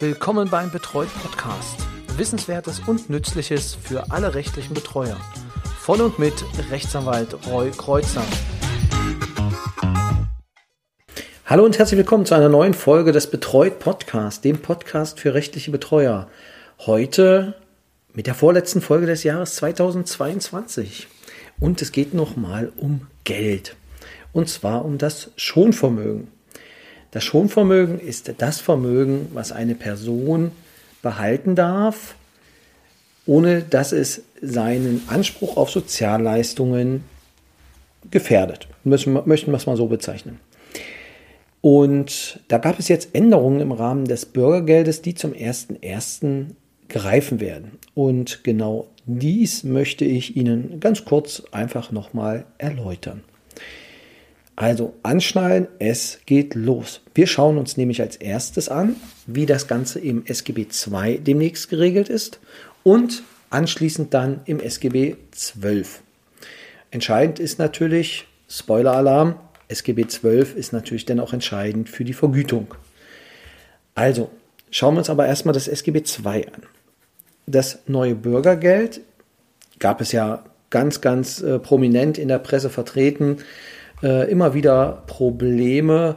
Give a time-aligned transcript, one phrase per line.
[0.00, 1.86] Willkommen beim Betreut Podcast.
[2.16, 5.16] Wissenswertes und Nützliches für alle rechtlichen Betreuer.
[5.78, 6.34] Von und mit
[6.68, 8.24] Rechtsanwalt Roy Kreuzer.
[11.46, 15.70] Hallo und herzlich willkommen zu einer neuen Folge des Betreut Podcast, dem Podcast für rechtliche
[15.70, 16.28] Betreuer.
[16.80, 17.54] Heute
[18.12, 21.06] mit der vorletzten Folge des Jahres 2022.
[21.60, 23.76] Und es geht nochmal um Geld.
[24.32, 26.33] Und zwar um das Schonvermögen.
[27.14, 30.50] Das Schonvermögen ist das Vermögen, was eine Person
[31.00, 32.16] behalten darf,
[33.24, 37.04] ohne dass es seinen Anspruch auf Sozialleistungen
[38.10, 38.66] gefährdet.
[38.82, 40.40] Müssen, möchten wir es mal so bezeichnen.
[41.60, 46.46] Und da gab es jetzt Änderungen im Rahmen des Bürgergeldes, die zum 1.1.
[46.88, 47.78] greifen werden.
[47.94, 53.22] Und genau dies möchte ich Ihnen ganz kurz einfach nochmal erläutern.
[54.56, 57.00] Also anschnallen, es geht los.
[57.14, 58.96] Wir schauen uns nämlich als erstes an,
[59.26, 62.38] wie das Ganze im SGB II demnächst geregelt ist
[62.84, 65.84] und anschließend dann im SGB XII.
[66.92, 69.34] Entscheidend ist natürlich, Spoiler-Alarm,
[69.66, 72.74] SGB XII ist natürlich dann auch entscheidend für die Vergütung.
[73.96, 74.30] Also,
[74.70, 76.62] schauen wir uns aber erstmal das SGB II an.
[77.46, 79.00] Das neue Bürgergeld
[79.80, 83.38] gab es ja ganz, ganz äh, prominent in der Presse vertreten
[84.02, 86.16] äh, immer wieder Probleme,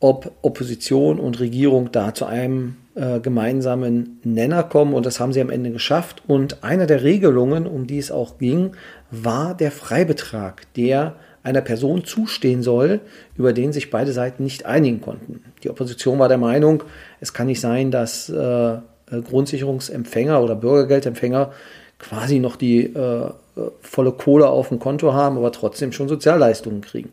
[0.00, 4.94] ob Opposition und Regierung da zu einem äh, gemeinsamen Nenner kommen.
[4.94, 6.22] Und das haben sie am Ende geschafft.
[6.26, 8.72] Und eine der Regelungen, um die es auch ging,
[9.10, 13.00] war der Freibetrag, der einer Person zustehen soll,
[13.36, 15.44] über den sich beide Seiten nicht einigen konnten.
[15.62, 16.82] Die Opposition war der Meinung,
[17.20, 18.78] es kann nicht sein, dass äh,
[19.10, 21.52] Grundsicherungsempfänger oder Bürgergeldempfänger
[21.98, 23.30] quasi noch die äh,
[23.80, 27.10] volle Kohle auf dem Konto haben, aber trotzdem schon Sozialleistungen kriegen.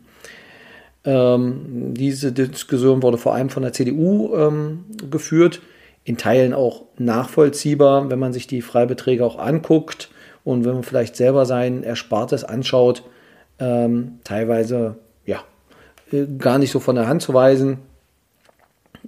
[1.04, 5.60] Ähm, diese Diskussion wurde vor allem von der CDU ähm, geführt,
[6.04, 10.10] in Teilen auch nachvollziehbar, wenn man sich die Freibeträge auch anguckt
[10.44, 13.02] und wenn man vielleicht selber sein Erspartes anschaut,
[13.58, 15.42] ähm, teilweise ja
[16.12, 17.78] äh, gar nicht so von der Hand zu weisen.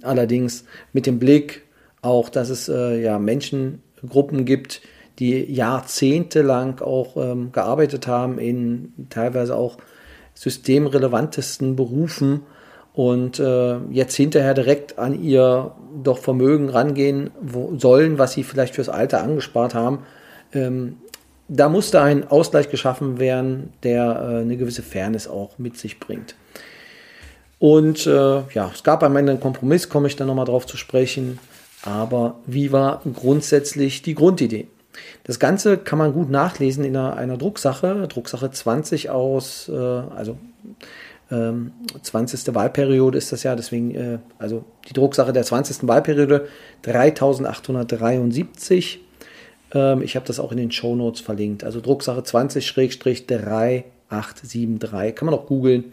[0.01, 1.63] Allerdings mit dem Blick
[2.01, 4.81] auch, dass es äh, ja Menschengruppen gibt,
[5.19, 9.77] die jahrzehntelang auch ähm, gearbeitet haben in teilweise auch
[10.35, 12.41] systemrelevantesten Berufen
[12.93, 15.71] und äh, jetzt hinterher direkt an ihr
[16.03, 19.99] doch Vermögen rangehen wo, sollen, was sie vielleicht fürs Alter angespart haben.
[20.53, 20.97] Ähm,
[21.47, 26.35] da musste ein Ausgleich geschaffen werden, der äh, eine gewisse Fairness auch mit sich bringt.
[27.59, 30.77] Und äh, ja, es gab am Ende einen Kompromiss, komme ich dann nochmal drauf zu
[30.77, 31.39] sprechen.
[31.83, 34.67] Aber wie war grundsätzlich die Grundidee?
[35.23, 40.37] Das Ganze kann man gut nachlesen in einer, einer Drucksache, Drucksache 20 aus, äh, also
[41.31, 41.71] ähm,
[42.01, 42.53] 20.
[42.55, 45.87] Wahlperiode ist das ja, deswegen, äh, also die Drucksache der 20.
[45.87, 46.47] Wahlperiode
[46.83, 49.01] 3873.
[49.73, 51.63] Ähm, ich habe das auch in den Show Notes verlinkt.
[51.63, 55.85] Also Drucksache 20-3873, kann man auch googeln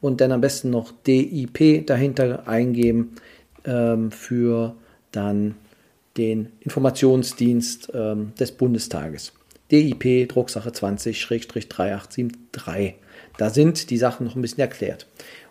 [0.00, 3.14] und dann am besten noch DIP dahinter eingeben
[3.64, 4.74] ähm, für
[5.12, 5.54] dann
[6.18, 9.32] den Informationsdienst ähm, des Bundestages.
[9.70, 12.94] DIP Drucksache 20-3873.
[13.36, 15.06] Da sind die Sachen noch ein bisschen erklärt.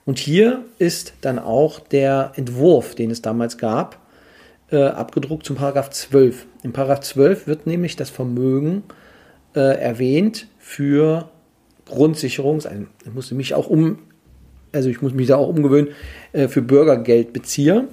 [0.06, 4.00] Und hier ist dann auch der Entwurf, den es damals gab,
[4.72, 6.45] äh, abgedruckt zum Paragraph 12.
[6.63, 8.83] Im Paragraph 12 wird nämlich das Vermögen
[9.56, 11.29] äh, erwähnt für
[11.85, 12.57] Grundsicherung.
[12.57, 14.00] Also ich musste mich auch um,
[14.72, 15.89] also ich muss mich da auch umgewöhnen,
[16.33, 17.85] äh, für Bürgergeldbezieher.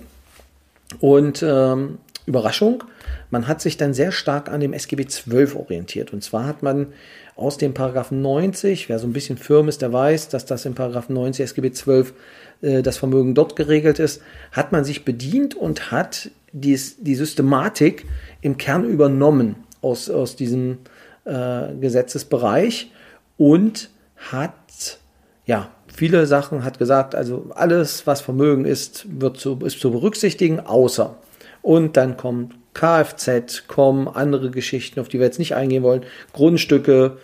[1.01, 2.85] Und ähm, Überraschung,
[3.31, 6.13] man hat sich dann sehr stark an dem SGB 12 orientiert.
[6.13, 6.89] Und zwar hat man
[7.37, 10.75] aus dem Paragraphen 90, wer so ein bisschen firm ist, der weiß, dass das im
[10.75, 12.15] Paragraphen 90 SGB 12
[12.63, 18.07] äh, das Vermögen dort geregelt ist, hat man sich bedient und hat dies, die Systematik
[18.41, 20.79] im Kern übernommen aus, aus diesem
[21.25, 22.91] äh, Gesetzesbereich
[23.37, 24.99] und hat
[25.47, 30.61] ja viele Sachen hat gesagt, also alles, was Vermögen ist, wird zu, ist zu berücksichtigen,
[30.61, 31.17] außer
[31.65, 37.17] und dann kommt Kfz, kommen andere Geschichten, auf die wir jetzt nicht eingehen wollen, Grundstücke,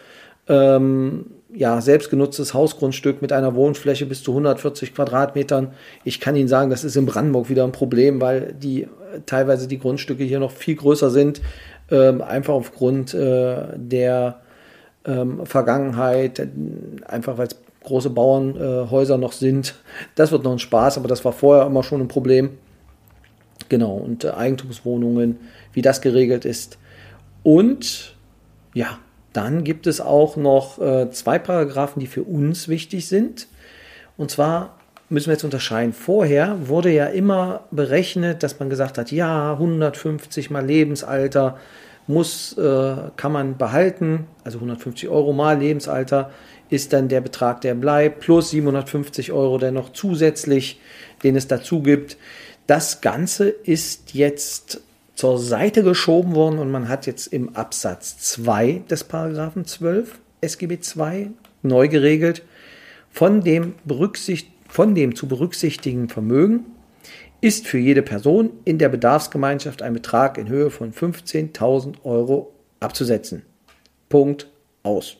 [0.48, 5.74] ähm, ja, selbstgenutztes Hausgrundstück mit einer Wohnfläche bis zu 140 Quadratmetern.
[6.04, 8.88] Ich kann Ihnen sagen, das ist in Brandenburg wieder ein Problem, weil die
[9.26, 11.42] teilweise die Grundstücke hier noch viel größer sind,
[11.90, 14.40] ähm, einfach aufgrund äh, der
[15.04, 16.48] ähm, Vergangenheit,
[17.06, 19.74] einfach weil es große Bauernhäuser äh, noch sind.
[20.14, 22.50] Das wird noch ein Spaß, aber das war vorher immer schon ein Problem.
[23.70, 25.38] Genau, und äh, Eigentumswohnungen,
[25.72, 26.76] wie das geregelt ist.
[27.42, 28.16] Und
[28.74, 28.98] ja,
[29.32, 33.46] dann gibt es auch noch äh, zwei Paragraphen, die für uns wichtig sind.
[34.18, 34.76] Und zwar
[35.08, 35.92] müssen wir jetzt unterscheiden.
[35.92, 41.56] Vorher wurde ja immer berechnet, dass man gesagt hat, ja, 150 mal Lebensalter
[42.08, 46.30] muss, äh, kann man behalten, also 150 Euro mal Lebensalter
[46.70, 50.80] ist dann der Betrag, der bleibt, plus 750 Euro, der noch zusätzlich,
[51.22, 52.16] den es dazu gibt.
[52.66, 54.80] Das Ganze ist jetzt
[55.14, 60.80] zur Seite geschoben worden und man hat jetzt im Absatz 2 des Paragraphen 12 SGB
[60.80, 61.30] 2
[61.62, 62.42] neu geregelt,
[63.10, 63.74] von dem,
[64.68, 66.64] von dem zu berücksichtigen Vermögen
[67.40, 73.42] ist für jede Person in der Bedarfsgemeinschaft ein Betrag in Höhe von 15.000 Euro abzusetzen.
[74.08, 74.48] Punkt
[74.82, 75.16] aus.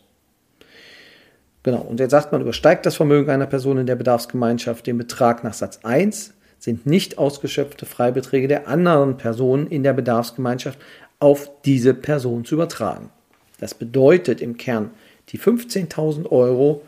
[1.62, 5.44] Genau, und jetzt sagt man, übersteigt das Vermögen einer Person in der Bedarfsgemeinschaft den Betrag
[5.44, 10.78] nach Satz 1, sind nicht ausgeschöpfte Freibeträge der anderen Personen in der Bedarfsgemeinschaft
[11.18, 13.10] auf diese Person zu übertragen.
[13.58, 14.90] Das bedeutet im Kern,
[15.30, 16.82] die 15.000 Euro,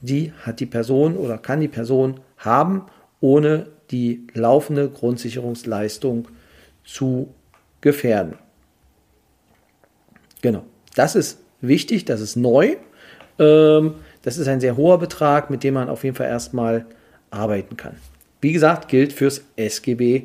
[0.00, 2.86] die hat die Person oder kann die Person haben,
[3.20, 6.28] ohne die laufende Grundsicherungsleistung
[6.84, 7.34] zu
[7.80, 8.38] gefährden.
[10.42, 12.76] Genau, das ist wichtig, das ist neu.
[13.38, 16.86] Ähm, das ist ein sehr hoher Betrag, mit dem man auf jeden Fall erstmal
[17.30, 17.96] arbeiten kann.
[18.44, 20.24] Wie gesagt, gilt fürs SGB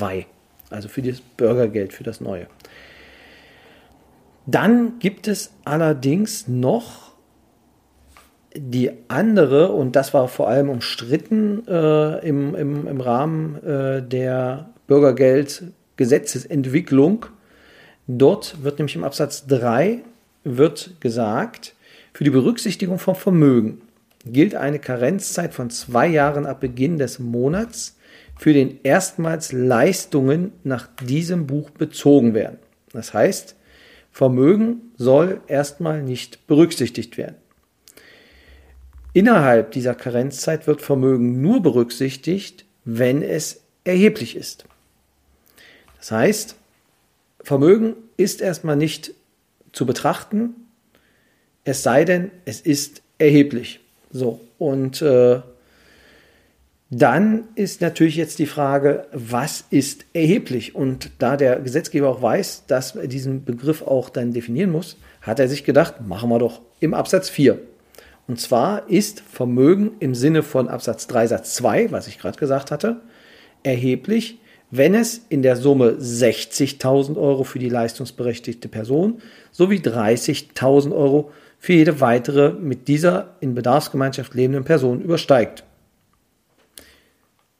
[0.00, 0.24] II,
[0.70, 2.46] also für das Bürgergeld, für das neue.
[4.46, 7.12] Dann gibt es allerdings noch
[8.56, 14.70] die andere, und das war vor allem umstritten äh, im, im, im Rahmen äh, der
[14.86, 17.26] Bürgergeldgesetzesentwicklung.
[18.06, 19.98] Dort wird nämlich im Absatz 3
[20.44, 21.74] wird gesagt,
[22.14, 23.82] für die Berücksichtigung von Vermögen
[24.24, 27.96] gilt eine Karenzzeit von zwei Jahren ab Beginn des Monats,
[28.38, 32.58] für den erstmals Leistungen nach diesem Buch bezogen werden.
[32.92, 33.54] Das heißt,
[34.12, 37.36] Vermögen soll erstmal nicht berücksichtigt werden.
[39.12, 44.64] Innerhalb dieser Karenzzeit wird Vermögen nur berücksichtigt, wenn es erheblich ist.
[45.98, 46.56] Das heißt,
[47.42, 49.12] Vermögen ist erstmal nicht
[49.72, 50.54] zu betrachten,
[51.64, 53.80] es sei denn, es ist erheblich.
[54.10, 55.40] So, und äh,
[56.90, 60.74] dann ist natürlich jetzt die Frage, was ist erheblich?
[60.74, 65.38] Und da der Gesetzgeber auch weiß, dass er diesen Begriff auch dann definieren muss, hat
[65.38, 67.60] er sich gedacht, machen wir doch im Absatz 4.
[68.26, 72.72] Und zwar ist Vermögen im Sinne von Absatz 3 Satz 2, was ich gerade gesagt
[72.72, 73.00] hatte,
[73.62, 74.38] erheblich,
[74.72, 79.20] wenn es in der Summe 60.000 Euro für die leistungsberechtigte Person
[79.52, 81.30] sowie 30.000 Euro
[81.60, 85.62] für jede weitere mit dieser in Bedarfsgemeinschaft lebenden Person übersteigt.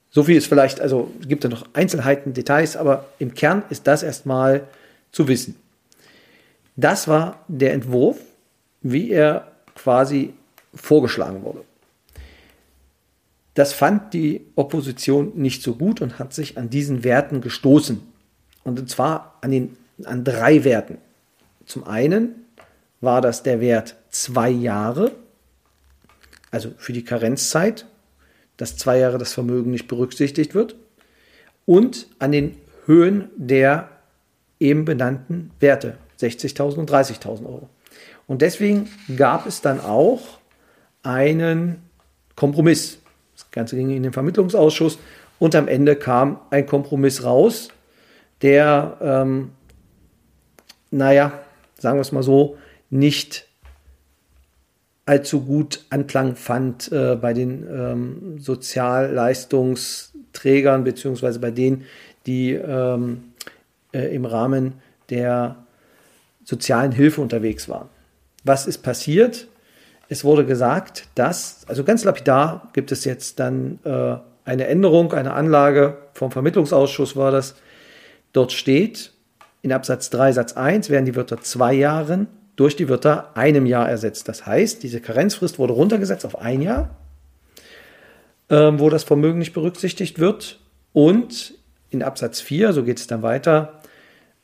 [0.09, 4.03] So viel ist vielleicht, also gibt es noch Einzelheiten, Details, aber im Kern ist das
[4.03, 4.67] erstmal
[5.11, 5.55] zu wissen.
[6.75, 8.17] Das war der Entwurf,
[8.81, 10.33] wie er quasi
[10.73, 11.63] vorgeschlagen wurde.
[13.53, 18.01] Das fand die Opposition nicht so gut und hat sich an diesen Werten gestoßen.
[18.63, 20.97] Und zwar an, den, an drei Werten.
[21.65, 22.35] Zum einen
[23.01, 25.11] war das der Wert zwei Jahre,
[26.51, 27.85] also für die Karenzzeit,
[28.57, 30.75] dass zwei Jahre das Vermögen nicht berücksichtigt wird,
[31.65, 33.89] und an den Höhen der
[34.59, 37.69] eben benannten Werte, 60.000 und 30.000 Euro.
[38.27, 40.21] Und deswegen gab es dann auch
[41.03, 41.81] einen
[42.35, 42.99] Kompromiss.
[43.35, 44.99] Das Ganze ging in den Vermittlungsausschuss
[45.39, 47.69] und am Ende kam ein Kompromiss raus,
[48.41, 49.51] der, ähm,
[50.91, 51.39] naja,
[51.77, 52.57] sagen wir es mal so,
[52.91, 53.47] nicht
[55.05, 61.85] allzu gut Anklang fand äh, bei den ähm, Sozialleistungsträgern beziehungsweise bei denen,
[62.27, 63.33] die ähm,
[63.93, 64.73] äh, im Rahmen
[65.09, 65.55] der
[66.43, 67.89] sozialen Hilfe unterwegs waren.
[68.43, 69.47] Was ist passiert?
[70.07, 75.33] Es wurde gesagt, dass, also ganz lapidar gibt es jetzt dann äh, eine Änderung, eine
[75.33, 77.55] Anlage vom Vermittlungsausschuss war das.
[78.33, 79.13] Dort steht
[79.61, 82.27] in Absatz 3 Satz 1 werden die Wörter zwei Jahren
[82.61, 84.27] durch die Wörter einem Jahr ersetzt.
[84.27, 86.95] Das heißt, diese Karenzfrist wurde runtergesetzt auf ein Jahr,
[88.51, 90.59] ähm, wo das Vermögen nicht berücksichtigt wird.
[90.93, 91.55] Und
[91.89, 93.81] in Absatz 4, so geht es dann weiter,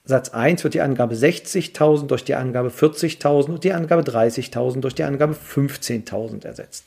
[0.04, 4.96] Satz 1 wird die Angabe 60.000 durch die Angabe 40.000 und die Angabe 30.000 durch
[4.96, 6.86] die Angabe 15.000 ersetzt.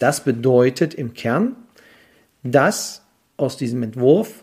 [0.00, 1.54] Das bedeutet im Kern,
[2.42, 3.02] dass
[3.36, 4.42] aus diesem Entwurf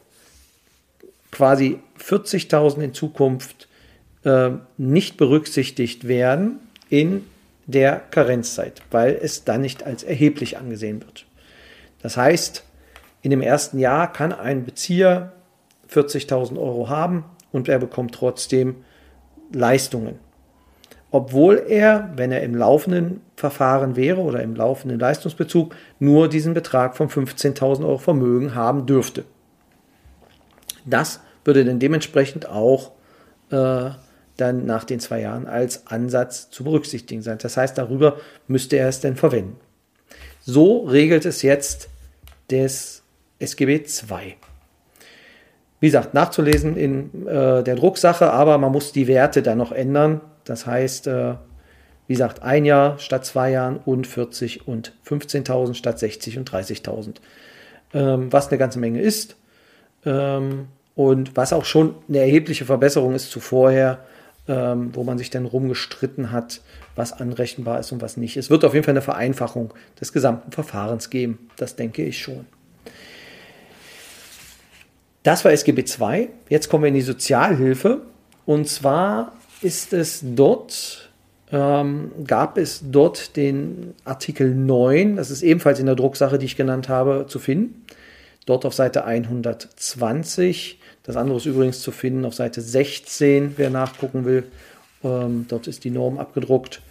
[1.31, 3.67] quasi 40.000 in Zukunft
[4.23, 6.59] äh, nicht berücksichtigt werden
[6.89, 7.25] in
[7.67, 11.25] der Karenzzeit, weil es dann nicht als erheblich angesehen wird.
[12.01, 12.63] Das heißt,
[13.21, 15.33] in dem ersten Jahr kann ein Bezieher
[15.91, 18.77] 40.000 Euro haben und er bekommt trotzdem
[19.51, 20.19] Leistungen.
[21.11, 26.95] obwohl er, wenn er im laufenden Verfahren wäre oder im laufenden Leistungsbezug, nur diesen Betrag
[26.95, 29.25] von 15.000 Euro Vermögen haben dürfte.
[30.85, 32.91] Das würde dann dementsprechend auch
[33.49, 33.89] äh,
[34.41, 37.37] dann nach den zwei Jahren als Ansatz zu berücksichtigen sein.
[37.41, 38.17] Das heißt, darüber
[38.47, 39.57] müsste er es denn verwenden.
[40.41, 41.89] So regelt es jetzt
[42.49, 43.03] das
[43.39, 44.35] SGB II.
[45.79, 50.21] Wie gesagt, nachzulesen in äh, der Drucksache, aber man muss die Werte dann noch ändern.
[50.43, 51.35] Das heißt, äh,
[52.07, 57.15] wie gesagt, ein Jahr statt zwei Jahren und 40 und 15.000 statt 60 und 30.000.
[57.93, 59.35] Ähm, was eine ganze Menge ist
[60.05, 63.99] ähm, und was auch schon eine erhebliche Verbesserung ist zu vorher,
[64.49, 66.61] ähm, wo man sich dann rumgestritten hat,
[66.95, 68.35] was anrechenbar ist und was nicht.
[68.35, 71.47] Es wird auf jeden Fall eine Vereinfachung des gesamten Verfahrens geben.
[71.55, 72.45] Das denke ich schon.
[75.21, 76.29] Das war SGB II.
[76.49, 78.01] Jetzt kommen wir in die Sozialhilfe.
[78.45, 81.11] Und zwar ist es dort,
[81.51, 86.55] ähm, gab es dort den Artikel 9, das ist ebenfalls in der Drucksache, die ich
[86.55, 87.85] genannt habe, zu finden.
[88.47, 90.78] Dort auf Seite 120.
[91.03, 94.43] Das andere ist übrigens zu finden auf Seite 16, wer nachgucken will.
[95.03, 96.81] Ähm, dort ist die Norm abgedruckt.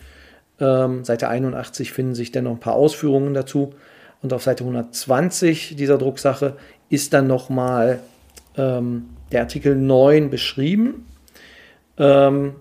[0.60, 3.74] Ähm, Seite 81 finden sich dann noch ein paar Ausführungen dazu.
[4.22, 6.56] Und auf Seite 120 dieser Drucksache
[6.88, 8.00] ist dann nochmal
[8.56, 11.06] ähm, der Artikel 9 beschrieben.
[11.98, 12.54] Ähm,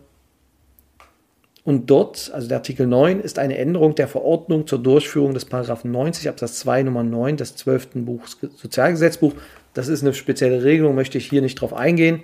[1.64, 5.92] und dort, also der Artikel 9, ist eine Änderung der Verordnung zur Durchführung des Paragraphen
[5.92, 7.90] 90 Absatz 2 Nummer 9 des 12.
[8.06, 9.34] Buchs Sozialgesetzbuch.
[9.78, 12.24] Das ist eine spezielle Regelung, möchte ich hier nicht drauf eingehen.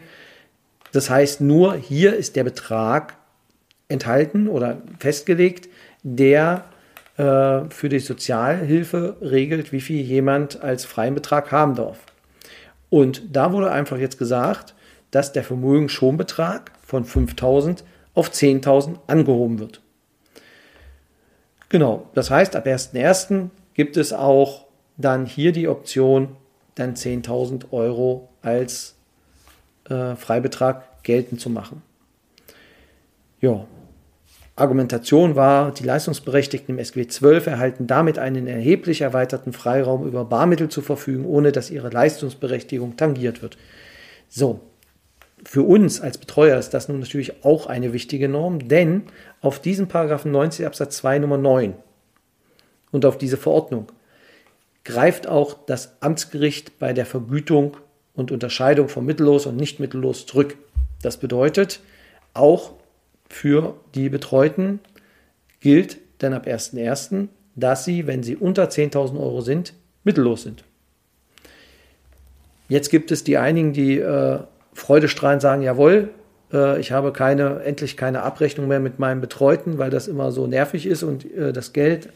[0.92, 3.16] Das heißt nur, hier ist der Betrag
[3.90, 5.70] enthalten oder festgelegt,
[6.02, 6.64] der
[7.18, 12.00] äh, für die Sozialhilfe regelt, wie viel jemand als freien Betrag haben darf.
[12.90, 14.74] Und da wurde einfach jetzt gesagt,
[15.12, 17.84] dass der Vermögensschonbetrag von 5000
[18.16, 19.80] auf 10.000 angehoben wird.
[21.70, 23.50] Genau, das heißt, ab 1.1.
[23.76, 24.66] gibt es auch
[24.98, 26.36] dann hier die Option,
[26.76, 28.96] dann 10.000 Euro als
[29.90, 31.82] äh, Freibetrag geltend zu machen.
[33.42, 33.66] Ja,
[34.56, 40.70] Argumentation war, die Leistungsberechtigten im SGB 12 erhalten damit einen erheblich erweiterten Freiraum über Barmittel
[40.70, 43.58] zu verfügen, ohne dass ihre Leistungsberechtigung tangiert wird.
[44.30, 44.60] So,
[45.44, 49.04] für uns als Betreuer ist das nun natürlich auch eine wichtige Norm, denn
[49.42, 51.74] auf diesen Paragraphen 90 Absatz 2 Nummer 9
[52.92, 53.92] und auf diese Verordnung
[54.84, 57.78] greift auch das Amtsgericht bei der Vergütung
[58.14, 60.58] und Unterscheidung von mittellos und nicht mittellos zurück.
[61.02, 61.80] Das bedeutet,
[62.34, 62.74] auch
[63.30, 64.80] für die Betreuten
[65.60, 69.74] gilt dann ab 1.1., dass sie, wenn sie unter 10.000 Euro sind,
[70.04, 70.64] mittellos sind.
[72.68, 74.40] Jetzt gibt es die einigen, die äh,
[74.74, 76.10] freudestrahlend sagen, jawohl,
[76.52, 80.48] äh, ich habe keine, endlich keine Abrechnung mehr mit meinem Betreuten, weil das immer so
[80.48, 82.10] nervig ist und äh, das Geld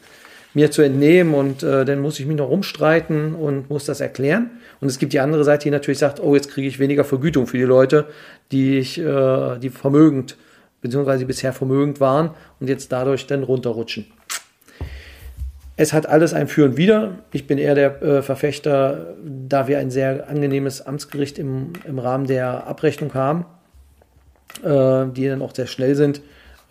[0.58, 4.50] mir zu entnehmen und äh, dann muss ich mich noch rumstreiten und muss das erklären.
[4.80, 7.46] Und es gibt die andere Seite, die natürlich sagt, oh, jetzt kriege ich weniger Vergütung
[7.46, 8.06] für die Leute,
[8.50, 10.36] die ich, äh, die vermögend,
[10.80, 14.06] beziehungsweise bisher vermögend waren und jetzt dadurch dann runterrutschen.
[15.76, 17.20] Es hat alles ein Für und Wider.
[17.32, 22.26] Ich bin eher der äh, Verfechter, da wir ein sehr angenehmes Amtsgericht im, im Rahmen
[22.26, 23.44] der Abrechnung haben,
[24.64, 26.20] äh, die dann auch sehr schnell sind,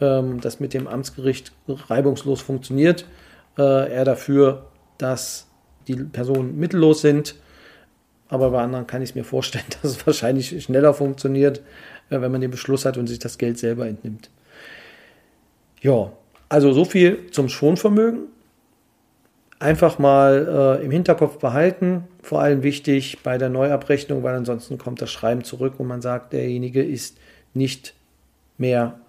[0.02, 3.06] ähm, das mit dem Amtsgericht reibungslos funktioniert.
[3.58, 5.48] Äh, eher dafür, dass
[5.88, 7.36] die Personen mittellos sind.
[8.30, 11.60] Aber bei anderen kann ich es mir vorstellen, dass es wahrscheinlich schneller funktioniert,
[12.10, 14.30] äh, wenn man den Beschluss hat und sich das Geld selber entnimmt.
[15.82, 16.12] Ja,
[16.50, 18.28] also so viel zum Schonvermögen
[19.60, 22.04] einfach mal äh, im Hinterkopf behalten.
[22.22, 26.34] Vor allem wichtig bei der Neuabrechnung, weil ansonsten kommt das Schreiben zurück und man sagt,
[26.34, 27.18] derjenige ist
[27.54, 27.94] nicht
[28.58, 29.00] mehr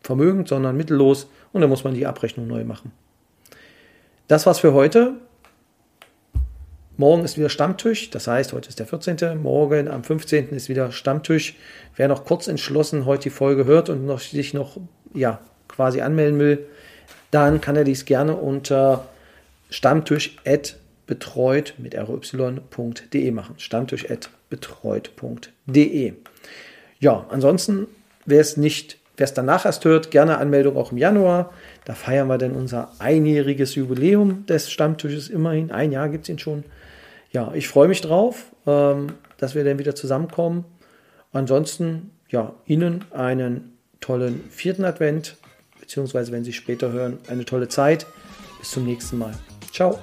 [0.00, 2.92] vermögend, sondern mittellos und dann muss man die Abrechnung neu machen.
[4.28, 5.12] Das war's für heute.
[6.96, 9.40] Morgen ist wieder Stammtisch, das heißt, heute ist der 14.
[9.40, 10.48] Morgen am 15.
[10.48, 11.54] ist wieder Stammtisch.
[11.94, 14.78] Wer noch kurz entschlossen heute die Folge hört und noch, sich noch
[15.14, 16.66] ja, quasi anmelden will,
[17.30, 19.06] dann kann er dies gerne unter
[19.70, 20.36] Stammtisch
[21.06, 23.54] betreut mit ry.de machen.
[23.58, 24.06] Stammtisch
[24.50, 26.14] betreut.de.
[26.98, 27.86] Ja, ansonsten,
[28.24, 31.52] wer es nicht, wer es danach erst hört, gerne Anmeldung auch im Januar.
[31.86, 35.70] Da feiern wir dann unser einjähriges Jubiläum des Stammtisches immerhin.
[35.70, 36.64] Ein Jahr gibt es ihn schon.
[37.30, 40.64] Ja, ich freue mich drauf, ähm, dass wir dann wieder zusammenkommen.
[41.32, 45.36] Ansonsten, ja, Ihnen einen tollen vierten Advent,
[45.78, 48.06] beziehungsweise wenn Sie später hören, eine tolle Zeit.
[48.58, 49.34] Bis zum nächsten Mal.
[49.72, 50.00] Ciao.